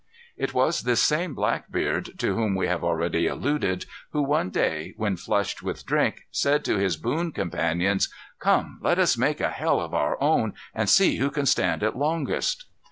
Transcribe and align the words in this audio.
It 0.35 0.55
was 0.55 0.81
this 0.81 0.99
same 0.99 1.35
Blackbeard, 1.35 2.17
to 2.17 2.33
whom 2.33 2.55
we 2.55 2.65
have 2.65 2.83
already 2.83 3.27
alluded, 3.27 3.85
who 4.13 4.23
one 4.23 4.49
day, 4.49 4.95
when 4.97 5.15
flushed 5.15 5.61
with 5.61 5.85
drink, 5.85 6.21
said 6.31 6.65
to 6.65 6.77
his 6.79 6.97
boon 6.97 7.31
companions: 7.31 8.11
"Come, 8.39 8.79
let 8.81 8.97
us 8.97 9.15
make 9.15 9.39
a 9.39 9.51
hell 9.51 9.79
of 9.79 9.93
our 9.93 10.19
own, 10.19 10.55
and 10.73 10.89
see 10.89 11.17
who 11.17 11.29
can 11.29 11.45
stand 11.45 11.83
it 11.83 11.95
longest." 11.95 12.65